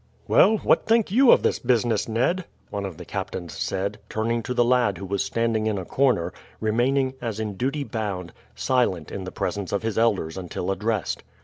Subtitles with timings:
[0.27, 4.55] "Well, what think you of this business, Ned?" one of the captains said, turning to
[4.55, 9.25] the lad who was standing in a corner, remaining, as in duty bound, silent in
[9.25, 11.21] the presence of his elders until addressed.